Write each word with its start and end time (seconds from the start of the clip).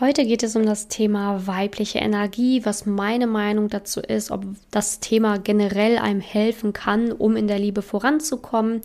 Heute 0.00 0.24
geht 0.24 0.44
es 0.44 0.54
um 0.54 0.64
das 0.64 0.86
Thema 0.86 1.48
weibliche 1.48 1.98
Energie, 1.98 2.64
was 2.64 2.86
meine 2.86 3.26
Meinung 3.26 3.68
dazu 3.68 3.98
ist, 3.98 4.30
ob 4.30 4.44
das 4.70 5.00
Thema 5.00 5.40
generell 5.40 5.98
einem 5.98 6.20
helfen 6.20 6.72
kann, 6.72 7.10
um 7.10 7.34
in 7.34 7.48
der 7.48 7.58
Liebe 7.58 7.82
voranzukommen. 7.82 8.80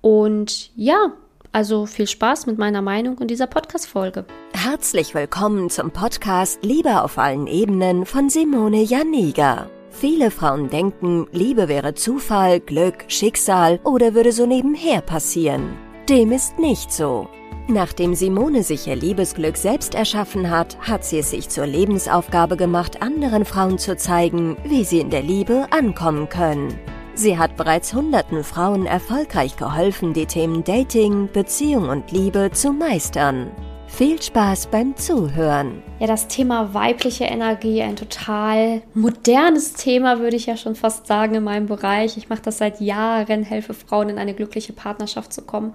Und 0.00 0.70
ja, 0.76 1.12
also 1.50 1.86
viel 1.86 2.06
Spaß 2.06 2.46
mit 2.46 2.56
meiner 2.56 2.82
Meinung 2.82 3.18
in 3.18 3.26
dieser 3.26 3.48
Podcast-Folge. 3.48 4.26
Herzlich 4.52 5.12
willkommen 5.12 5.70
zum 5.70 5.90
Podcast 5.90 6.60
Liebe 6.62 7.02
auf 7.02 7.18
allen 7.18 7.48
Ebenen 7.48 8.06
von 8.06 8.30
Simone 8.30 8.82
Janiga. 8.82 9.68
Viele 9.90 10.30
Frauen 10.30 10.70
denken, 10.70 11.26
Liebe 11.32 11.66
wäre 11.66 11.94
Zufall, 11.94 12.60
Glück, 12.60 13.06
Schicksal 13.08 13.80
oder 13.82 14.14
würde 14.14 14.30
so 14.30 14.46
nebenher 14.46 15.00
passieren. 15.00 15.76
Dem 16.08 16.30
ist 16.30 16.60
nicht 16.60 16.92
so. 16.92 17.28
Nachdem 17.66 18.14
Simone 18.14 18.62
sich 18.62 18.86
ihr 18.86 18.96
Liebesglück 18.96 19.56
selbst 19.56 19.94
erschaffen 19.94 20.50
hat, 20.50 20.76
hat 20.80 21.04
sie 21.04 21.18
es 21.18 21.30
sich 21.30 21.48
zur 21.48 21.66
Lebensaufgabe 21.66 22.56
gemacht, 22.58 23.00
anderen 23.00 23.46
Frauen 23.46 23.78
zu 23.78 23.96
zeigen, 23.96 24.58
wie 24.64 24.84
sie 24.84 25.00
in 25.00 25.08
der 25.08 25.22
Liebe 25.22 25.66
ankommen 25.70 26.28
können. 26.28 26.78
Sie 27.14 27.38
hat 27.38 27.56
bereits 27.56 27.94
hunderten 27.94 28.44
Frauen 28.44 28.84
erfolgreich 28.86 29.56
geholfen, 29.56 30.12
die 30.12 30.26
Themen 30.26 30.62
Dating, 30.62 31.30
Beziehung 31.32 31.88
und 31.88 32.10
Liebe 32.12 32.50
zu 32.52 32.72
meistern. 32.72 33.50
Viel 33.96 34.20
Spaß 34.20 34.66
beim 34.72 34.96
Zuhören. 34.96 35.80
Ja, 36.00 36.08
das 36.08 36.26
Thema 36.26 36.74
weibliche 36.74 37.26
Energie, 37.26 37.80
ein 37.80 37.94
total 37.94 38.82
modernes 38.92 39.74
Thema, 39.74 40.18
würde 40.18 40.34
ich 40.34 40.46
ja 40.46 40.56
schon 40.56 40.74
fast 40.74 41.06
sagen, 41.06 41.36
in 41.36 41.44
meinem 41.44 41.66
Bereich. 41.66 42.16
Ich 42.16 42.28
mache 42.28 42.42
das 42.42 42.58
seit 42.58 42.80
Jahren, 42.80 43.44
helfe 43.44 43.72
Frauen 43.72 44.08
in 44.08 44.18
eine 44.18 44.34
glückliche 44.34 44.72
Partnerschaft 44.72 45.32
zu 45.32 45.42
kommen. 45.42 45.74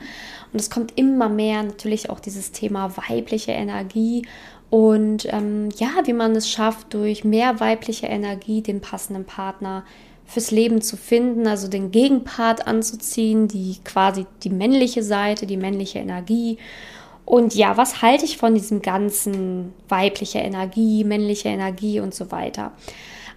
Und 0.51 0.59
es 0.59 0.69
kommt 0.69 0.97
immer 0.97 1.29
mehr 1.29 1.63
natürlich 1.63 2.09
auch 2.09 2.19
dieses 2.19 2.51
Thema 2.51 2.97
weibliche 2.97 3.53
Energie 3.53 4.27
und 4.69 5.25
ähm, 5.31 5.69
ja, 5.77 5.89
wie 6.03 6.11
man 6.11 6.35
es 6.35 6.49
schafft, 6.49 6.93
durch 6.93 7.23
mehr 7.23 7.61
weibliche 7.61 8.07
Energie 8.07 8.61
den 8.61 8.81
passenden 8.81 9.23
Partner 9.23 9.85
fürs 10.25 10.51
Leben 10.51 10.81
zu 10.81 10.97
finden, 10.97 11.47
also 11.47 11.69
den 11.69 11.89
Gegenpart 11.91 12.67
anzuziehen, 12.67 13.47
die 13.47 13.77
quasi 13.85 14.25
die 14.43 14.49
männliche 14.49 15.03
Seite, 15.03 15.47
die 15.47 15.57
männliche 15.57 15.99
Energie 15.99 16.57
und 17.29 17.53
ja, 17.53 17.77
was 17.77 18.01
halte 18.01 18.25
ich 18.25 18.37
von 18.37 18.55
diesem 18.55 18.81
ganzen 18.81 19.71
weibliche 19.87 20.39
Energie, 20.39 21.03
männliche 21.03 21.49
Energie 21.49 21.99
und 21.99 22.15
so 22.15 22.31
weiter? 22.31 22.71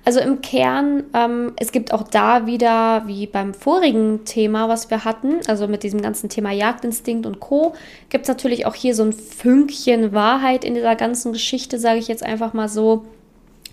Also 0.02 0.18
im 0.18 0.40
Kern, 0.40 1.04
ähm, 1.12 1.52
es 1.56 1.72
gibt 1.72 1.92
auch 1.92 2.02
da 2.02 2.46
wieder, 2.46 3.06
wie 3.06 3.26
beim 3.26 3.52
vorigen 3.52 4.24
Thema, 4.24 4.70
was 4.70 4.88
wir 4.88 5.04
hatten, 5.04 5.40
also 5.46 5.68
mit 5.68 5.82
diesem 5.82 6.00
ganzen 6.00 6.30
Thema 6.30 6.52
Jagdinstinkt 6.52 7.26
und 7.26 7.38
Co., 7.38 7.74
gibt 8.08 8.22
es 8.22 8.28
natürlich 8.28 8.64
auch 8.64 8.74
hier 8.74 8.94
so 8.94 9.02
ein 9.02 9.12
Fünkchen 9.12 10.14
Wahrheit 10.14 10.64
in 10.64 10.72
dieser 10.72 10.96
ganzen 10.96 11.34
Geschichte, 11.34 11.78
sage 11.78 11.98
ich 11.98 12.08
jetzt 12.08 12.24
einfach 12.24 12.54
mal 12.54 12.70
so. 12.70 13.04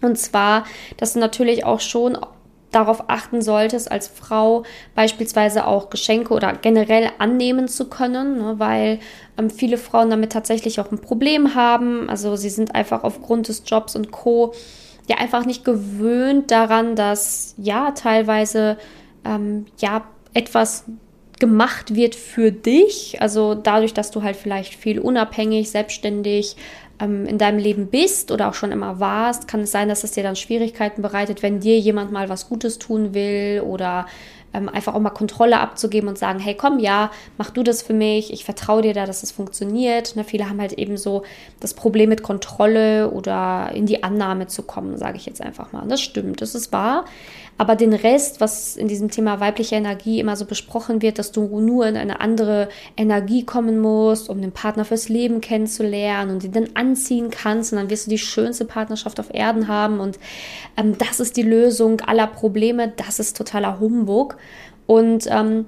Und 0.02 0.18
zwar, 0.18 0.66
dass 0.98 1.14
du 1.14 1.20
natürlich 1.20 1.64
auch 1.64 1.80
schon 1.80 2.18
darauf 2.72 3.10
achten 3.10 3.42
solltest, 3.42 3.92
als 3.92 4.08
Frau 4.08 4.64
beispielsweise 4.96 5.66
auch 5.66 5.90
Geschenke 5.90 6.34
oder 6.34 6.54
generell 6.54 7.10
annehmen 7.18 7.68
zu 7.68 7.90
können, 7.90 8.38
ne, 8.38 8.56
weil 8.58 9.00
ähm, 9.38 9.50
viele 9.50 9.78
Frauen 9.78 10.10
damit 10.10 10.32
tatsächlich 10.32 10.80
auch 10.80 10.92
ein 10.92 11.00
Problem 11.00 11.56
haben. 11.56 12.10
Also 12.10 12.36
sie 12.36 12.50
sind 12.50 12.76
einfach 12.76 13.04
aufgrund 13.04 13.48
des 13.48 13.64
Jobs 13.66 13.96
und 13.96 14.12
Co. 14.12 14.54
ja 15.08 15.18
einfach 15.18 15.46
nicht 15.46 15.66
gewöhnt 15.66 16.52
daran, 16.52 16.96
dass 16.96 17.56
ja 17.58 17.92
teilweise 17.92 18.78
ähm, 19.26 19.66
ja 19.80 20.04
etwas 20.34 20.86
gemacht 21.40 21.96
wird 21.96 22.16
für 22.16 22.52
dich. 22.52 23.22
Also 23.22 23.56
dadurch, 23.56 23.94
dass 23.94 24.12
du 24.12 24.22
halt 24.22 24.36
vielleicht 24.36 24.76
viel 24.76 25.00
unabhängig, 25.00 25.72
selbstständig 25.72 26.56
ähm, 27.00 27.26
in 27.26 27.38
deinem 27.38 27.60
Leben 27.60 27.88
bist 27.88 28.32
oder 28.32 28.50
auch 28.50 28.54
schon 28.54 28.72
immer 28.72 29.00
warst, 29.00 29.48
kann 29.48 29.62
es 29.62 29.72
sein, 29.72 29.90
dass 29.90 30.04
es 30.04 30.12
dir 30.12 30.24
dann 30.24 30.36
Schwierigkeiten 30.36 31.02
bereitet, 31.02 31.44
wenn 31.44 31.60
dir 31.60 31.80
jemand 31.80 32.12
mal 32.12 32.30
was 32.30 32.50
Gutes 32.50 32.80
tun 32.80 33.14
will 33.14 33.62
oder 33.66 34.06
ähm, 34.54 34.70
einfach 34.70 34.96
auch 34.96 35.00
mal 35.00 35.12
Kontrolle 35.12 35.60
abzugeben 35.60 36.10
und 36.10 36.18
sagen, 36.18 36.40
hey 36.40 36.56
komm, 36.56 36.80
ja, 36.80 37.12
mach 37.38 37.52
du 37.52 37.64
das 37.64 37.82
für 37.82 37.94
mich, 37.94 38.34
ich 38.34 38.46
vertraue 38.46 38.82
dir 38.82 38.94
da, 38.94 39.06
dass 39.06 39.24
es 39.24 39.32
funktioniert. 39.32 40.16
Ne, 40.16 40.24
viele 40.24 40.50
haben 40.50 40.60
halt 40.60 40.74
eben 40.74 40.98
so 40.98 41.24
das 41.60 41.74
Problem 41.74 42.10
mit 42.10 42.24
Kontrolle 42.24 43.12
oder 43.12 43.72
in 43.74 43.86
die 43.86 44.04
Annahme 44.04 44.48
zu 44.48 44.64
kommen, 44.64 44.98
sage 44.98 45.18
ich 45.18 45.26
jetzt 45.26 45.42
einfach 45.42 45.72
mal. 45.72 45.84
Und 45.84 45.90
das 45.90 46.02
stimmt, 46.02 46.42
das 46.42 46.56
ist 46.56 46.72
wahr. 46.72 47.06
Aber 47.60 47.76
den 47.76 47.92
Rest, 47.92 48.40
was 48.40 48.78
in 48.78 48.88
diesem 48.88 49.12
Thema 49.12 49.42
weibliche 49.42 49.76
Energie 49.76 50.22
immer 50.22 50.38
so 50.38 50.46
besprochen 50.46 51.02
wird, 51.02 51.20
dass 51.20 51.34
du 51.34 51.60
nur 51.60 51.86
in 51.88 51.98
eine 51.98 52.22
andere 52.22 52.70
Energie 52.96 53.44
kommen 53.44 53.80
musst, 53.82 54.30
um 54.30 54.40
den 54.40 54.54
Partner 54.54 54.86
fürs 54.86 55.10
Leben 55.10 55.42
kennenzulernen 55.42 56.32
und 56.32 56.46
ihn 56.46 56.54
dann 56.54 56.70
anziehen 56.76 57.30
kannst 57.30 57.74
und 57.74 57.80
dann 57.80 57.90
wirst 57.90 58.06
du 58.06 58.12
die 58.12 58.18
schönste 58.18 58.64
Partnerschaft 58.64 59.20
auf 59.20 59.34
Erden 59.34 59.68
haben 59.68 60.00
und 60.00 60.20
ähm, 60.78 60.98
das 60.98 61.20
ist 61.20 61.36
die 61.36 61.44
Lösung 61.44 62.00
aller 62.00 62.28
Probleme, 62.28 62.94
das 62.96 63.20
ist 63.20 63.36
totaler 63.36 63.82
Humbug. 63.82 64.38
Und 64.86 65.28
ähm, 65.30 65.66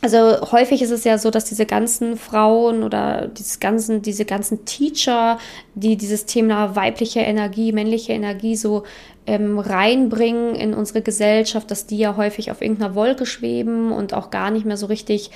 also 0.00 0.52
häufig 0.52 0.80
ist 0.80 0.92
es 0.92 1.02
ja 1.04 1.18
so, 1.18 1.30
dass 1.30 1.44
diese 1.44 1.66
ganzen 1.66 2.16
Frauen 2.16 2.84
oder 2.84 3.26
dieses 3.26 3.58
ganzen, 3.58 4.00
diese 4.00 4.24
ganzen 4.24 4.64
Teacher, 4.64 5.38
die 5.74 5.96
dieses 5.96 6.24
Thema 6.24 6.76
weibliche 6.76 7.20
Energie, 7.20 7.72
männliche 7.72 8.12
Energie 8.12 8.54
so 8.54 8.84
ähm, 9.28 9.58
reinbringen 9.58 10.54
in 10.54 10.72
unsere 10.72 11.02
Gesellschaft, 11.02 11.70
dass 11.70 11.86
die 11.86 11.98
ja 11.98 12.16
häufig 12.16 12.50
auf 12.50 12.62
irgendeiner 12.62 12.94
Wolke 12.94 13.26
schweben 13.26 13.92
und 13.92 14.14
auch 14.14 14.30
gar 14.30 14.50
nicht 14.50 14.64
mehr 14.64 14.78
so 14.78 14.86
richtig 14.86 15.30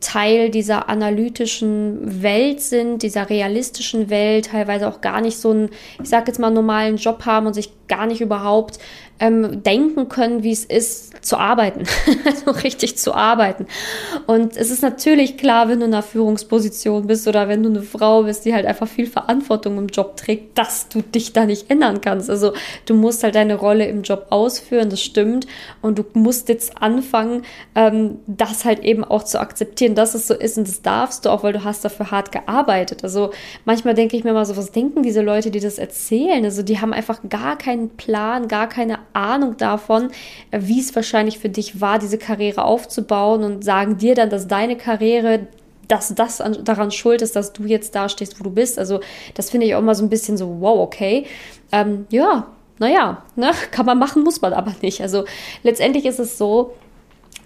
Teil 0.00 0.50
dieser 0.50 0.88
analytischen 0.88 2.22
Welt 2.22 2.60
sind, 2.60 3.02
dieser 3.02 3.30
realistischen 3.30 4.10
Welt, 4.10 4.46
teilweise 4.46 4.88
auch 4.88 5.00
gar 5.00 5.20
nicht 5.20 5.38
so 5.38 5.50
einen, 5.50 5.70
ich 6.02 6.08
sag 6.08 6.26
jetzt 6.26 6.40
mal, 6.40 6.50
normalen 6.50 6.96
Job 6.96 7.24
haben 7.24 7.46
und 7.46 7.54
sich 7.54 7.70
gar 7.86 8.06
nicht 8.06 8.20
überhaupt 8.20 8.80
ähm, 9.18 9.62
denken 9.62 10.08
können, 10.08 10.42
wie 10.42 10.52
es 10.52 10.64
ist, 10.64 11.24
zu 11.24 11.38
arbeiten, 11.38 11.84
so 12.44 12.50
richtig 12.50 12.98
zu 12.98 13.14
arbeiten. 13.14 13.66
Und 14.26 14.56
es 14.56 14.70
ist 14.70 14.82
natürlich 14.82 15.38
klar, 15.38 15.68
wenn 15.68 15.80
du 15.80 15.86
in 15.86 15.94
einer 15.94 16.02
Führungsposition 16.02 17.06
bist 17.06 17.26
oder 17.26 17.48
wenn 17.48 17.62
du 17.62 17.70
eine 17.70 17.82
Frau 17.82 18.24
bist, 18.24 18.44
die 18.44 18.54
halt 18.54 18.66
einfach 18.66 18.86
viel 18.86 19.06
Verantwortung 19.06 19.78
im 19.78 19.86
Job 19.86 20.16
trägt, 20.16 20.58
dass 20.58 20.88
du 20.88 21.02
dich 21.02 21.32
da 21.32 21.46
nicht 21.46 21.70
ändern 21.70 22.00
kannst. 22.00 22.28
Also 22.28 22.52
du 22.84 22.94
musst 22.94 23.22
halt 23.22 23.35
deine 23.36 23.54
Rolle 23.54 23.86
im 23.86 24.02
Job 24.02 24.26
ausführen, 24.30 24.90
das 24.90 25.00
stimmt. 25.00 25.46
Und 25.82 25.98
du 25.98 26.04
musst 26.14 26.48
jetzt 26.48 26.82
anfangen, 26.82 27.42
ähm, 27.74 28.18
das 28.26 28.64
halt 28.64 28.80
eben 28.80 29.04
auch 29.04 29.22
zu 29.22 29.40
akzeptieren, 29.40 29.94
dass 29.94 30.14
es 30.14 30.26
so 30.26 30.34
ist 30.34 30.58
und 30.58 30.66
das 30.66 30.82
darfst 30.82 31.24
du 31.24 31.30
auch, 31.30 31.42
weil 31.42 31.52
du 31.52 31.64
hast 31.64 31.84
dafür 31.84 32.10
hart 32.10 32.32
gearbeitet. 32.32 33.04
Also 33.04 33.30
manchmal 33.64 33.94
denke 33.94 34.16
ich 34.16 34.24
mir 34.24 34.32
mal 34.32 34.46
so, 34.46 34.56
was 34.56 34.72
denken 34.72 35.02
diese 35.02 35.22
Leute, 35.22 35.50
die 35.50 35.60
das 35.60 35.78
erzählen? 35.78 36.44
Also 36.44 36.62
die 36.62 36.80
haben 36.80 36.92
einfach 36.92 37.20
gar 37.28 37.56
keinen 37.56 37.90
Plan, 37.90 38.48
gar 38.48 38.68
keine 38.68 38.98
Ahnung 39.12 39.56
davon, 39.56 40.08
wie 40.50 40.80
es 40.80 40.94
wahrscheinlich 40.96 41.38
für 41.38 41.48
dich 41.48 41.80
war, 41.80 41.98
diese 41.98 42.18
Karriere 42.18 42.64
aufzubauen 42.64 43.44
und 43.44 43.64
sagen 43.64 43.98
dir 43.98 44.14
dann, 44.14 44.30
dass 44.30 44.48
deine 44.48 44.76
Karriere 44.76 45.46
dass 45.88 46.14
das 46.14 46.40
an, 46.40 46.64
daran 46.64 46.90
schuld 46.90 47.22
ist, 47.22 47.36
dass 47.36 47.52
du 47.52 47.64
jetzt 47.64 47.94
da 47.94 48.08
stehst, 48.08 48.38
wo 48.40 48.44
du 48.44 48.50
bist. 48.50 48.78
Also 48.78 49.00
das 49.34 49.50
finde 49.50 49.66
ich 49.66 49.74
auch 49.74 49.82
mal 49.82 49.94
so 49.94 50.04
ein 50.04 50.08
bisschen 50.08 50.36
so, 50.36 50.60
wow, 50.60 50.80
okay. 50.80 51.26
Ähm, 51.72 52.06
ja, 52.10 52.48
naja, 52.78 53.22
ne, 53.36 53.52
kann 53.70 53.86
man 53.86 53.98
machen, 53.98 54.22
muss 54.22 54.40
man 54.40 54.52
aber 54.52 54.74
nicht. 54.82 55.00
Also 55.00 55.24
letztendlich 55.62 56.06
ist 56.06 56.18
es 56.18 56.38
so, 56.38 56.74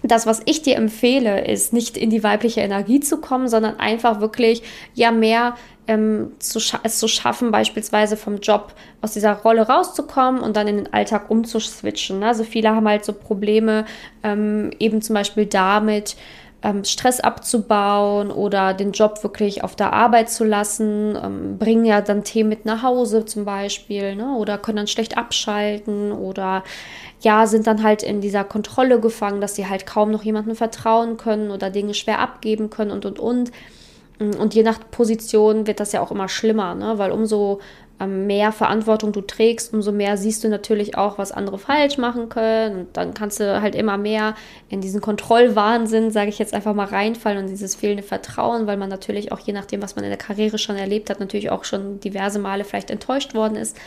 das, 0.03 0.25
was 0.25 0.41
ich 0.45 0.63
dir 0.63 0.77
empfehle, 0.77 1.45
ist 1.45 1.73
nicht 1.73 1.95
in 1.95 2.09
die 2.09 2.23
weibliche 2.23 2.61
Energie 2.61 2.99
zu 3.01 3.17
kommen, 3.17 3.47
sondern 3.47 3.79
einfach 3.79 4.19
wirklich 4.19 4.63
ja 4.95 5.11
mehr 5.11 5.55
ähm, 5.87 6.31
zu 6.39 6.59
es 6.83 6.97
zu 6.97 7.07
schaffen, 7.07 7.51
beispielsweise 7.51 8.17
vom 8.17 8.37
Job 8.37 8.73
aus 9.01 9.13
dieser 9.13 9.33
Rolle 9.33 9.67
rauszukommen 9.67 10.41
und 10.41 10.55
dann 10.55 10.67
in 10.67 10.77
den 10.77 10.93
Alltag 10.93 11.29
umzuswitchen. 11.29 12.23
Also 12.23 12.43
viele 12.43 12.69
haben 12.69 12.87
halt 12.87 13.05
so 13.05 13.13
Probleme 13.13 13.85
ähm, 14.23 14.71
eben 14.79 15.01
zum 15.01 15.13
Beispiel 15.13 15.45
damit, 15.45 16.15
ähm, 16.63 16.83
Stress 16.83 17.19
abzubauen 17.19 18.29
oder 18.29 18.73
den 18.73 18.91
Job 18.91 19.23
wirklich 19.23 19.63
auf 19.63 19.75
der 19.75 19.93
Arbeit 19.93 20.29
zu 20.29 20.43
lassen, 20.43 21.17
ähm, 21.21 21.57
bringen 21.57 21.85
ja 21.85 22.01
dann 22.01 22.23
Themen 22.23 22.49
mit 22.49 22.65
nach 22.65 22.83
Hause 22.83 23.25
zum 23.25 23.45
Beispiel, 23.45 24.15
ne? 24.15 24.35
oder 24.35 24.57
können 24.57 24.77
dann 24.77 24.87
schlecht 24.87 25.17
abschalten 25.17 26.11
oder 26.11 26.63
ja, 27.21 27.47
sind 27.47 27.67
dann 27.67 27.83
halt 27.83 28.03
in 28.03 28.21
dieser 28.21 28.43
Kontrolle 28.43 28.99
gefangen, 28.99 29.41
dass 29.41 29.55
sie 29.55 29.67
halt 29.67 29.85
kaum 29.85 30.11
noch 30.11 30.23
jemandem 30.23 30.55
vertrauen 30.55 31.17
können 31.17 31.51
oder 31.51 31.69
Dinge 31.69 31.93
schwer 31.93 32.19
abgeben 32.19 32.69
können 32.69 32.91
und 32.91 33.05
und 33.05 33.19
und. 33.19 33.51
Und 34.29 34.53
je 34.53 34.63
nach 34.63 34.79
Position 34.91 35.67
wird 35.67 35.79
das 35.79 35.91
ja 35.91 36.01
auch 36.01 36.11
immer 36.11 36.29
schlimmer, 36.29 36.75
ne? 36.75 36.97
weil 36.97 37.11
umso 37.11 37.59
ähm, 37.99 38.27
mehr 38.27 38.51
Verantwortung 38.51 39.11
du 39.11 39.21
trägst, 39.21 39.73
umso 39.73 39.91
mehr 39.91 40.17
siehst 40.17 40.43
du 40.43 40.49
natürlich 40.49 40.97
auch, 40.97 41.17
was 41.17 41.31
andere 41.31 41.57
falsch 41.57 41.97
machen 41.97 42.29
können. 42.29 42.75
Und 42.75 42.97
dann 42.97 43.13
kannst 43.13 43.39
du 43.39 43.61
halt 43.61 43.75
immer 43.75 43.97
mehr 43.97 44.35
in 44.69 44.81
diesen 44.81 45.01
Kontrollwahnsinn, 45.01 46.11
sage 46.11 46.29
ich 46.29 46.39
jetzt 46.39 46.53
einfach 46.53 46.73
mal, 46.73 46.87
reinfallen 46.87 47.39
und 47.39 47.47
dieses 47.47 47.75
fehlende 47.75 48.03
Vertrauen, 48.03 48.67
weil 48.67 48.77
man 48.77 48.89
natürlich 48.89 49.31
auch 49.31 49.39
je 49.39 49.53
nachdem, 49.53 49.81
was 49.81 49.95
man 49.95 50.03
in 50.03 50.11
der 50.11 50.17
Karriere 50.17 50.57
schon 50.57 50.75
erlebt 50.75 51.09
hat, 51.09 51.19
natürlich 51.19 51.51
auch 51.51 51.63
schon 51.63 51.99
diverse 51.99 52.39
Male 52.39 52.63
vielleicht 52.63 52.89
enttäuscht 52.89 53.33
worden 53.33 53.55
ist. 53.55 53.77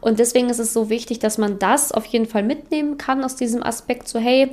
Und 0.00 0.18
deswegen 0.18 0.50
ist 0.50 0.58
es 0.58 0.72
so 0.72 0.90
wichtig, 0.90 1.20
dass 1.20 1.38
man 1.38 1.60
das 1.60 1.92
auf 1.92 2.04
jeden 2.06 2.26
Fall 2.26 2.42
mitnehmen 2.42 2.98
kann 2.98 3.22
aus 3.22 3.36
diesem 3.36 3.62
Aspekt, 3.62 4.08
so 4.08 4.18
hey, 4.18 4.50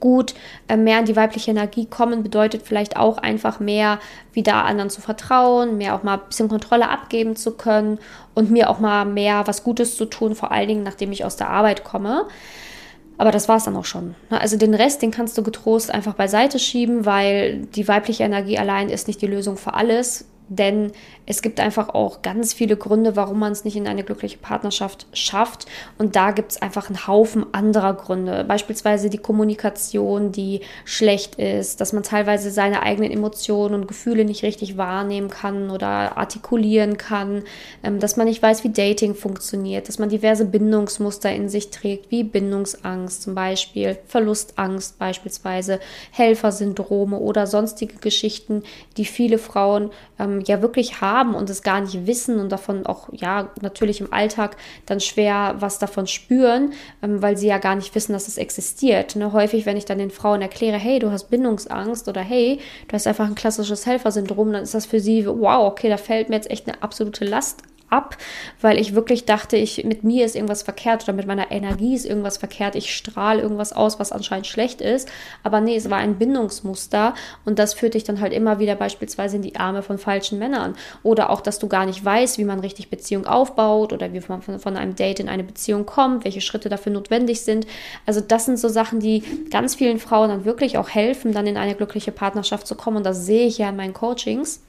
gut, 0.00 0.34
äh, 0.68 0.76
mehr 0.76 0.98
in 0.98 1.04
die 1.04 1.16
weibliche 1.16 1.50
Energie 1.50 1.86
kommen 1.86 2.22
bedeutet 2.22 2.62
vielleicht 2.62 2.96
auch 2.96 3.18
einfach 3.18 3.60
mehr 3.60 3.98
wieder 4.32 4.64
anderen 4.64 4.90
zu 4.90 5.00
vertrauen, 5.00 5.78
mehr 5.78 5.94
auch 5.94 6.02
mal 6.02 6.14
ein 6.14 6.28
bisschen 6.28 6.48
Kontrolle 6.48 6.88
abgeben 6.88 7.36
zu 7.36 7.52
können 7.52 7.98
und 8.34 8.50
mir 8.50 8.70
auch 8.70 8.78
mal 8.78 9.04
mehr 9.04 9.46
was 9.46 9.64
Gutes 9.64 9.96
zu 9.96 10.04
tun, 10.04 10.34
vor 10.34 10.52
allen 10.52 10.68
Dingen 10.68 10.82
nachdem 10.82 11.12
ich 11.12 11.24
aus 11.24 11.36
der 11.36 11.50
Arbeit 11.50 11.84
komme. 11.84 12.26
Aber 13.18 13.32
das 13.32 13.48
war 13.48 13.56
es 13.56 13.64
dann 13.64 13.76
auch 13.76 13.84
schon. 13.84 14.14
Ne? 14.30 14.40
Also 14.40 14.56
den 14.56 14.74
Rest, 14.74 15.02
den 15.02 15.10
kannst 15.10 15.36
du 15.36 15.42
getrost 15.42 15.90
einfach 15.90 16.14
beiseite 16.14 16.60
schieben, 16.60 17.04
weil 17.04 17.66
die 17.74 17.88
weibliche 17.88 18.22
Energie 18.22 18.58
allein 18.58 18.88
ist 18.88 19.08
nicht 19.08 19.20
die 19.20 19.26
Lösung 19.26 19.56
für 19.56 19.74
alles. 19.74 20.24
Denn 20.48 20.92
es 21.26 21.42
gibt 21.42 21.60
einfach 21.60 21.90
auch 21.90 22.22
ganz 22.22 22.54
viele 22.54 22.76
Gründe, 22.76 23.16
warum 23.16 23.38
man 23.38 23.52
es 23.52 23.64
nicht 23.64 23.76
in 23.76 23.86
eine 23.86 24.02
glückliche 24.02 24.38
Partnerschaft 24.38 25.06
schafft. 25.12 25.66
Und 25.98 26.16
da 26.16 26.30
gibt 26.30 26.52
es 26.52 26.62
einfach 26.62 26.88
einen 26.88 27.06
Haufen 27.06 27.46
anderer 27.52 27.94
Gründe. 27.94 28.44
Beispielsweise 28.44 29.10
die 29.10 29.18
Kommunikation, 29.18 30.32
die 30.32 30.60
schlecht 30.84 31.34
ist, 31.34 31.80
dass 31.80 31.92
man 31.92 32.02
teilweise 32.02 32.50
seine 32.50 32.82
eigenen 32.82 33.10
Emotionen 33.10 33.74
und 33.74 33.88
Gefühle 33.88 34.24
nicht 34.24 34.42
richtig 34.42 34.76
wahrnehmen 34.76 35.28
kann 35.28 35.70
oder 35.70 36.16
artikulieren 36.16 36.96
kann, 36.96 37.42
ähm, 37.82 38.00
dass 38.00 38.16
man 38.16 38.26
nicht 38.26 38.42
weiß, 38.42 38.64
wie 38.64 38.70
Dating 38.70 39.14
funktioniert, 39.14 39.88
dass 39.88 39.98
man 39.98 40.08
diverse 40.08 40.44
Bindungsmuster 40.44 41.30
in 41.32 41.48
sich 41.48 41.70
trägt, 41.70 42.10
wie 42.10 42.24
Bindungsangst 42.24 43.22
zum 43.22 43.34
Beispiel, 43.34 43.98
Verlustangst 44.06 44.98
beispielsweise, 44.98 45.80
Helfersyndrome 46.12 47.18
oder 47.18 47.46
sonstige 47.46 47.96
Geschichten, 47.96 48.62
die 48.96 49.04
viele 49.04 49.38
Frauen 49.38 49.90
ähm, 50.18 50.37
ja 50.46 50.62
wirklich 50.62 51.00
haben 51.00 51.34
und 51.34 51.50
es 51.50 51.62
gar 51.62 51.80
nicht 51.80 52.06
wissen 52.06 52.38
und 52.38 52.52
davon 52.52 52.86
auch, 52.86 53.08
ja, 53.12 53.50
natürlich 53.60 54.00
im 54.00 54.12
Alltag 54.12 54.56
dann 54.86 55.00
schwer 55.00 55.56
was 55.58 55.78
davon 55.78 56.06
spüren, 56.06 56.72
ähm, 57.02 57.22
weil 57.22 57.36
sie 57.36 57.48
ja 57.48 57.58
gar 57.58 57.74
nicht 57.74 57.94
wissen, 57.94 58.12
dass 58.12 58.28
es 58.28 58.38
existiert. 58.38 59.16
Ne? 59.16 59.32
Häufig, 59.32 59.66
wenn 59.66 59.76
ich 59.76 59.84
dann 59.84 59.98
den 59.98 60.10
Frauen 60.10 60.42
erkläre, 60.42 60.76
hey, 60.76 60.98
du 60.98 61.10
hast 61.10 61.30
Bindungsangst 61.30 62.08
oder 62.08 62.20
hey, 62.20 62.60
du 62.86 62.92
hast 62.92 63.06
einfach 63.06 63.26
ein 63.26 63.34
klassisches 63.34 63.86
Helfersyndrom, 63.86 64.52
dann 64.52 64.62
ist 64.62 64.74
das 64.74 64.86
für 64.86 65.00
sie, 65.00 65.26
wow, 65.26 65.66
okay, 65.66 65.88
da 65.88 65.96
fällt 65.96 66.28
mir 66.28 66.36
jetzt 66.36 66.50
echt 66.50 66.68
eine 66.68 66.82
absolute 66.82 67.24
Last 67.24 67.62
ab, 67.90 68.16
weil 68.60 68.78
ich 68.78 68.94
wirklich 68.94 69.24
dachte, 69.24 69.56
ich 69.56 69.84
mit 69.84 70.04
mir 70.04 70.24
ist 70.24 70.34
irgendwas 70.36 70.62
verkehrt 70.62 71.04
oder 71.04 71.12
mit 71.12 71.26
meiner 71.26 71.50
Energie 71.50 71.94
ist 71.94 72.06
irgendwas 72.06 72.38
verkehrt. 72.38 72.74
Ich 72.74 72.94
strahle 72.94 73.40
irgendwas 73.40 73.72
aus, 73.72 73.98
was 73.98 74.12
anscheinend 74.12 74.46
schlecht 74.46 74.80
ist. 74.80 75.08
Aber 75.42 75.60
nee, 75.60 75.76
es 75.76 75.90
war 75.90 75.98
ein 75.98 76.18
Bindungsmuster 76.18 77.14
und 77.44 77.58
das 77.58 77.74
führt 77.74 77.94
dich 77.94 78.04
dann 78.04 78.20
halt 78.20 78.32
immer 78.32 78.58
wieder 78.58 78.74
beispielsweise 78.74 79.36
in 79.36 79.42
die 79.42 79.56
Arme 79.56 79.82
von 79.82 79.98
falschen 79.98 80.38
Männern. 80.38 80.74
Oder 81.02 81.30
auch, 81.30 81.40
dass 81.40 81.58
du 81.58 81.68
gar 81.68 81.86
nicht 81.86 82.04
weißt, 82.04 82.38
wie 82.38 82.44
man 82.44 82.60
richtig 82.60 82.90
Beziehung 82.90 83.26
aufbaut 83.26 83.92
oder 83.92 84.12
wie 84.12 84.22
man 84.28 84.42
von, 84.42 84.58
von 84.58 84.76
einem 84.76 84.94
Date 84.94 85.20
in 85.20 85.28
eine 85.28 85.44
Beziehung 85.44 85.86
kommt, 85.86 86.24
welche 86.24 86.40
Schritte 86.40 86.68
dafür 86.68 86.92
notwendig 86.92 87.42
sind. 87.42 87.66
Also 88.06 88.20
das 88.20 88.44
sind 88.44 88.58
so 88.58 88.68
Sachen, 88.68 89.00
die 89.00 89.22
ganz 89.50 89.74
vielen 89.74 89.98
Frauen 89.98 90.28
dann 90.28 90.44
wirklich 90.44 90.78
auch 90.78 90.88
helfen, 90.88 91.32
dann 91.32 91.46
in 91.46 91.56
eine 91.56 91.74
glückliche 91.74 92.12
Partnerschaft 92.12 92.66
zu 92.66 92.74
kommen. 92.74 92.98
Und 92.98 93.06
das 93.06 93.26
sehe 93.26 93.46
ich 93.46 93.58
ja 93.58 93.68
in 93.68 93.76
meinen 93.76 93.94
Coachings. 93.94 94.60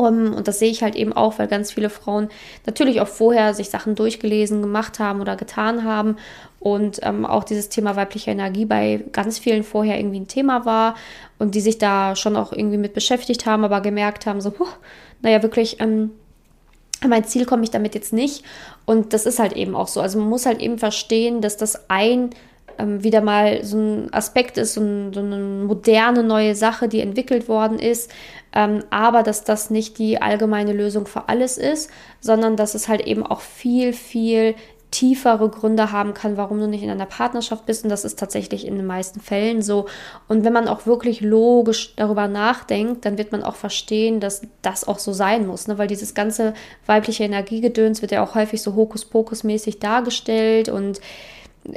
Und 0.00 0.48
das 0.48 0.58
sehe 0.58 0.70
ich 0.70 0.82
halt 0.82 0.96
eben 0.96 1.12
auch, 1.12 1.38
weil 1.38 1.48
ganz 1.48 1.72
viele 1.72 1.90
Frauen 1.90 2.28
natürlich 2.66 3.00
auch 3.00 3.08
vorher 3.08 3.54
sich 3.54 3.70
Sachen 3.70 3.94
durchgelesen, 3.94 4.62
gemacht 4.62 4.98
haben 4.98 5.20
oder 5.20 5.36
getan 5.36 5.84
haben 5.84 6.16
und 6.60 7.00
ähm, 7.02 7.26
auch 7.26 7.44
dieses 7.44 7.68
Thema 7.68 7.96
weibliche 7.96 8.30
Energie 8.30 8.64
bei 8.64 9.04
ganz 9.12 9.38
vielen 9.38 9.64
vorher 9.64 9.98
irgendwie 9.98 10.20
ein 10.20 10.28
Thema 10.28 10.64
war 10.64 10.94
und 11.38 11.54
die 11.54 11.60
sich 11.60 11.78
da 11.78 12.14
schon 12.14 12.36
auch 12.36 12.52
irgendwie 12.52 12.78
mit 12.78 12.94
beschäftigt 12.94 13.46
haben, 13.46 13.64
aber 13.64 13.80
gemerkt 13.80 14.26
haben, 14.26 14.40
so, 14.40 14.52
puh, 14.52 14.68
naja, 15.22 15.42
wirklich, 15.42 15.80
ähm, 15.80 16.10
mein 17.06 17.24
Ziel 17.24 17.46
komme 17.46 17.64
ich 17.64 17.70
damit 17.70 17.96
jetzt 17.96 18.12
nicht. 18.12 18.44
Und 18.84 19.12
das 19.12 19.26
ist 19.26 19.40
halt 19.40 19.54
eben 19.54 19.74
auch 19.74 19.88
so. 19.88 20.00
Also 20.00 20.20
man 20.20 20.28
muss 20.28 20.46
halt 20.46 20.60
eben 20.60 20.78
verstehen, 20.78 21.40
dass 21.40 21.56
das 21.56 21.90
ein 21.90 22.30
ähm, 22.78 23.02
wieder 23.02 23.20
mal 23.20 23.64
so 23.64 23.76
ein 23.76 24.12
Aspekt 24.12 24.58
ist, 24.58 24.74
so, 24.74 24.80
ein, 24.80 25.12
so, 25.12 25.20
eine 25.20 25.36
moderne 25.36 26.22
neue 26.22 26.54
Sache, 26.54 26.88
die 26.88 27.00
entwickelt 27.00 27.48
worden 27.48 27.78
ist, 27.78 28.10
ähm, 28.54 28.84
aber 28.90 29.22
dass 29.22 29.44
das 29.44 29.70
nicht 29.70 29.98
die 29.98 30.20
allgemeine 30.20 30.72
Lösung 30.72 31.06
für 31.06 31.28
alles 31.28 31.58
ist, 31.58 31.90
sondern 32.20 32.56
dass 32.56 32.74
es 32.74 32.88
halt 32.88 33.02
eben 33.02 33.24
auch 33.24 33.40
viel, 33.40 33.92
viel 33.92 34.54
tiefere 34.92 35.48
Gründe 35.48 35.90
haben 35.90 36.14
kann, 36.14 36.36
warum 36.36 36.60
du 36.60 36.68
nicht 36.68 36.82
in 36.82 36.90
einer 36.90 37.06
Partnerschaft 37.06 37.66
bist. 37.66 37.82
Und 37.82 37.90
das 37.90 38.04
ist 38.04 38.18
tatsächlich 38.18 38.66
in 38.66 38.76
den 38.76 38.86
meisten 38.86 39.20
Fällen 39.20 39.62
so. 39.62 39.86
Und 40.28 40.44
wenn 40.44 40.52
man 40.52 40.68
auch 40.68 40.86
wirklich 40.86 41.22
logisch 41.22 41.94
darüber 41.96 42.28
nachdenkt, 42.28 43.04
dann 43.04 43.18
wird 43.18 43.32
man 43.32 43.42
auch 43.42 43.56
verstehen, 43.56 44.20
dass 44.20 44.42
das 44.60 44.86
auch 44.86 44.98
so 44.98 45.12
sein 45.12 45.46
muss. 45.46 45.66
Ne? 45.66 45.78
Weil 45.78 45.88
dieses 45.88 46.14
ganze 46.14 46.52
weibliche 46.86 47.24
Energiegedöns 47.24 48.02
wird 48.02 48.12
ja 48.12 48.22
auch 48.22 48.34
häufig 48.34 48.62
so 48.62 48.74
Hokuspokus-mäßig 48.74 49.80
dargestellt 49.80 50.68
und 50.68 51.00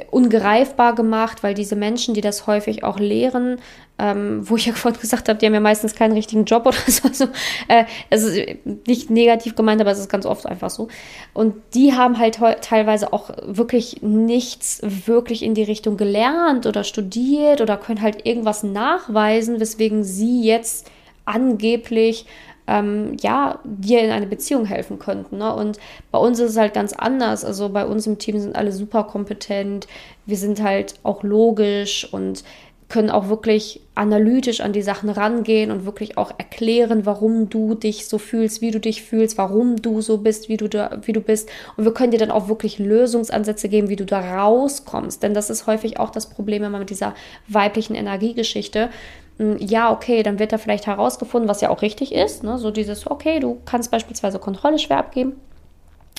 ungreifbar 0.09 0.95
gemacht, 0.95 1.43
weil 1.43 1.53
diese 1.53 1.75
Menschen, 1.75 2.15
die 2.15 2.21
das 2.21 2.47
häufig 2.47 2.83
auch 2.83 2.97
lehren, 2.97 3.59
ähm, 3.99 4.41
wo 4.49 4.55
ich 4.55 4.65
ja 4.65 4.73
vorhin 4.75 4.99
gesagt 4.99 5.29
habe, 5.29 5.37
die 5.37 5.45
haben 5.45 5.53
ja 5.53 5.59
meistens 5.59 5.95
keinen 5.95 6.13
richtigen 6.13 6.45
Job 6.45 6.65
oder 6.65 6.77
so. 6.87 7.07
Also, 7.07 7.27
äh, 7.67 7.85
ist 8.09 8.87
nicht 8.87 9.09
negativ 9.09 9.55
gemeint, 9.55 9.81
aber 9.81 9.91
es 9.91 9.99
ist 9.99 10.09
ganz 10.09 10.25
oft 10.25 10.45
einfach 10.47 10.69
so. 10.69 10.87
Und 11.33 11.55
die 11.73 11.93
haben 11.93 12.17
halt 12.17 12.39
teilweise 12.61 13.13
auch 13.13 13.29
wirklich 13.45 14.01
nichts 14.01 14.79
wirklich 14.81 15.43
in 15.43 15.53
die 15.53 15.63
Richtung 15.63 15.97
gelernt 15.97 16.65
oder 16.65 16.83
studiert 16.83 17.61
oder 17.61 17.77
können 17.77 18.01
halt 18.01 18.25
irgendwas 18.25 18.63
nachweisen, 18.63 19.59
weswegen 19.59 20.03
sie 20.03 20.43
jetzt 20.43 20.89
angeblich 21.25 22.25
ähm, 22.67 23.15
ja, 23.21 23.59
dir 23.63 24.01
in 24.01 24.11
eine 24.11 24.27
Beziehung 24.27 24.65
helfen 24.65 24.99
könnten. 24.99 25.37
Ne? 25.37 25.53
Und 25.53 25.79
bei 26.11 26.17
uns 26.17 26.39
ist 26.39 26.51
es 26.51 26.57
halt 26.57 26.73
ganz 26.73 26.93
anders. 26.93 27.45
Also 27.45 27.69
bei 27.69 27.85
uns 27.85 28.07
im 28.07 28.17
Team 28.17 28.39
sind 28.39 28.55
alle 28.55 28.71
super 28.71 29.03
kompetent. 29.03 29.87
Wir 30.25 30.37
sind 30.37 30.61
halt 30.61 30.95
auch 31.03 31.23
logisch 31.23 32.11
und 32.11 32.43
können 32.87 33.09
auch 33.09 33.29
wirklich 33.29 33.81
analytisch 33.95 34.61
an 34.61 34.71
die 34.71 34.83
Sachen 34.83 35.09
rangehen 35.09 35.71
und 35.71 35.85
wirklich 35.85 36.17
auch 36.17 36.31
erklären, 36.37 37.05
warum 37.05 37.49
du 37.49 37.73
dich 37.73 38.07
so 38.07 38.19
fühlst, 38.19 38.61
wie 38.61 38.69
du 38.69 38.79
dich 38.79 39.01
fühlst, 39.01 39.37
warum 39.39 39.81
du 39.81 40.01
so 40.01 40.19
bist, 40.19 40.49
wie 40.49 40.57
du, 40.57 40.69
da, 40.69 40.99
wie 41.03 41.13
du 41.13 41.21
bist. 41.21 41.49
Und 41.77 41.85
wir 41.85 41.93
können 41.93 42.11
dir 42.11 42.19
dann 42.19 42.31
auch 42.31 42.47
wirklich 42.47 42.77
Lösungsansätze 42.77 43.69
geben, 43.69 43.89
wie 43.89 43.95
du 43.95 44.05
da 44.05 44.37
rauskommst. 44.37 45.23
Denn 45.23 45.33
das 45.33 45.49
ist 45.49 45.65
häufig 45.65 45.99
auch 45.99 46.11
das 46.11 46.29
Problem 46.29 46.63
immer 46.63 46.79
mit 46.79 46.91
dieser 46.91 47.15
weiblichen 47.47 47.95
Energiegeschichte. 47.95 48.89
Hm, 49.37 49.57
ja, 49.59 49.91
okay, 49.91 50.23
dann 50.23 50.39
wird 50.39 50.53
da 50.53 50.57
vielleicht 50.57 50.87
herausgefunden, 50.87 51.49
was 51.49 51.61
ja 51.61 51.69
auch 51.69 51.81
richtig 51.81 52.13
ist. 52.13 52.43
Ne? 52.43 52.57
So 52.57 52.71
dieses, 52.71 53.09
okay, 53.09 53.39
du 53.39 53.59
kannst 53.65 53.91
beispielsweise 53.91 54.39
Kontrolle 54.39 54.79
schwer 54.79 54.97
abgeben. 54.97 55.33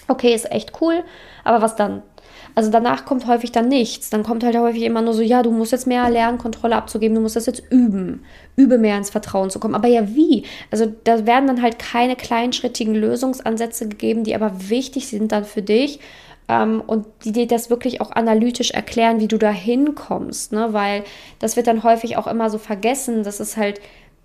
Okay, 0.08 0.34
ist 0.34 0.50
echt 0.52 0.80
cool, 0.80 1.02
aber 1.42 1.62
was 1.62 1.74
dann? 1.74 2.02
Also 2.54 2.70
danach 2.70 3.04
kommt 3.04 3.26
häufig 3.26 3.52
dann 3.52 3.68
nichts. 3.68 4.08
Dann 4.08 4.22
kommt 4.22 4.44
halt 4.44 4.56
häufig 4.56 4.82
immer 4.82 5.02
nur 5.02 5.14
so, 5.14 5.22
ja, 5.22 5.42
du 5.42 5.50
musst 5.50 5.72
jetzt 5.72 5.86
mehr 5.86 6.08
lernen, 6.08 6.38
Kontrolle 6.38 6.76
abzugeben, 6.76 7.14
du 7.14 7.20
musst 7.20 7.36
das 7.36 7.46
jetzt 7.46 7.62
üben, 7.70 8.24
übe 8.56 8.78
mehr 8.78 8.96
ins 8.96 9.10
Vertrauen 9.10 9.50
zu 9.50 9.58
kommen. 9.58 9.74
Aber 9.74 9.88
ja, 9.88 10.14
wie? 10.14 10.44
Also 10.70 10.86
da 11.04 11.26
werden 11.26 11.48
dann 11.48 11.60
halt 11.60 11.78
keine 11.78 12.16
kleinschrittigen 12.16 12.94
Lösungsansätze 12.94 13.88
gegeben, 13.88 14.24
die 14.24 14.34
aber 14.34 14.70
wichtig 14.70 15.08
sind 15.08 15.32
dann 15.32 15.44
für 15.44 15.62
dich 15.62 16.00
ähm, 16.48 16.82
und 16.86 17.06
die 17.24 17.32
dir 17.32 17.46
das 17.46 17.70
wirklich 17.70 18.00
auch 18.00 18.12
analytisch 18.12 18.70
erklären, 18.70 19.20
wie 19.20 19.28
du 19.28 19.38
da 19.38 19.50
hinkommst. 19.50 20.52
Ne? 20.52 20.72
Weil 20.72 21.04
das 21.38 21.56
wird 21.56 21.66
dann 21.66 21.82
häufig 21.82 22.16
auch 22.16 22.26
immer 22.26 22.50
so 22.50 22.58
vergessen, 22.58 23.22
dass 23.22 23.40
es 23.40 23.56
halt 23.56 23.80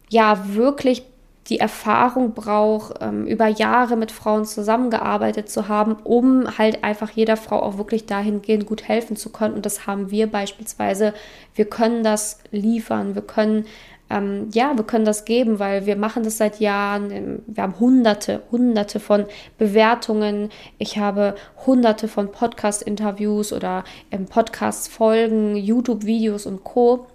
ja 0.09 0.53
wirklich 0.53 1.03
die 1.47 1.59
Erfahrung 1.59 2.33
braucht, 2.33 3.01
ähm, 3.01 3.25
über 3.25 3.47
Jahre 3.47 3.95
mit 3.95 4.11
Frauen 4.11 4.45
zusammengearbeitet 4.45 5.49
zu 5.49 5.67
haben, 5.67 5.97
um 6.03 6.57
halt 6.57 6.83
einfach 6.83 7.09
jeder 7.09 7.35
Frau 7.35 7.61
auch 7.61 7.77
wirklich 7.77 8.05
dahingehend 8.05 8.67
gut 8.67 8.87
helfen 8.87 9.15
zu 9.15 9.31
können. 9.31 9.55
Und 9.55 9.65
das 9.65 9.87
haben 9.87 10.11
wir 10.11 10.27
beispielsweise. 10.27 11.13
Wir 11.55 11.65
können 11.65 12.03
das 12.03 12.39
liefern, 12.51 13.15
wir 13.15 13.23
können 13.23 13.65
ähm, 14.11 14.49
ja, 14.53 14.75
wir 14.75 14.83
können 14.83 15.05
das 15.05 15.25
geben, 15.25 15.59
weil 15.59 15.85
wir 15.85 15.95
machen 15.95 16.23
das 16.23 16.37
seit 16.37 16.59
Jahren. 16.59 17.11
Ähm, 17.11 17.39
wir 17.47 17.63
haben 17.63 17.79
hunderte, 17.79 18.41
hunderte 18.51 18.99
von 18.99 19.25
Bewertungen. 19.57 20.49
Ich 20.77 20.97
habe 20.97 21.35
hunderte 21.65 22.07
von 22.07 22.31
Podcast-Interviews 22.31 23.53
oder 23.53 23.83
ähm, 24.11 24.25
Podcast-Folgen, 24.25 25.55
YouTube-Videos 25.55 26.45
und 26.45 26.63
Co. 26.63 27.07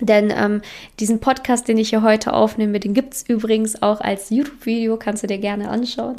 Denn 0.00 0.32
ähm, 0.36 0.60
diesen 1.00 1.20
Podcast, 1.20 1.68
den 1.68 1.78
ich 1.78 1.90
hier 1.90 2.02
heute 2.02 2.34
aufnehme, 2.34 2.80
den 2.80 2.92
gibt 2.92 3.14
es 3.14 3.28
übrigens 3.28 3.82
auch 3.82 4.00
als 4.00 4.30
YouTube-Video, 4.30 4.96
kannst 4.96 5.22
du 5.22 5.26
dir 5.26 5.38
gerne 5.38 5.70
anschauen. 5.70 6.16